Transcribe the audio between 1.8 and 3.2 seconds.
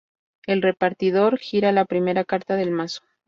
primera carta del mazo.